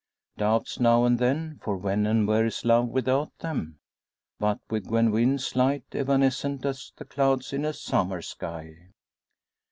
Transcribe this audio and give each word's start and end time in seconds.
Doubts 0.35 0.79
now 0.79 1.05
and 1.05 1.19
then, 1.19 1.59
for 1.61 1.77
when 1.77 2.07
and 2.07 2.27
where 2.27 2.43
is 2.47 2.65
love 2.65 2.87
without 2.87 3.37
them; 3.37 3.77
but 4.39 4.59
with 4.67 4.87
Gwen 4.87 5.11
Wynn 5.11 5.37
slight, 5.37 5.83
evanescent 5.91 6.65
as 6.65 6.91
the 6.95 7.05
clouds 7.05 7.53
in 7.53 7.65
a 7.65 7.71
summer 7.73 8.23
sky. 8.23 8.87